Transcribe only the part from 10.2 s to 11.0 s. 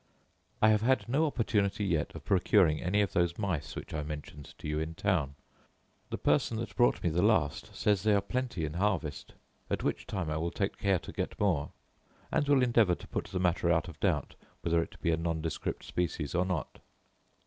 I will take care